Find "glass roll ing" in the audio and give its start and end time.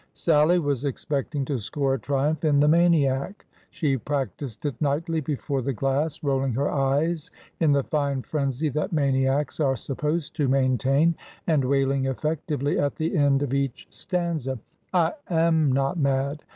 5.73-6.53